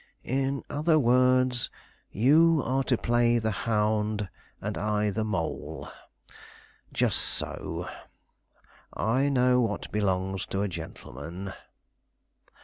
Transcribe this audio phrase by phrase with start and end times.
[0.25, 1.69] "In other words,
[2.11, 5.89] you are to play the hound, and I the mole;
[6.91, 7.87] just so,
[8.95, 11.53] I know what belongs to a gentleman."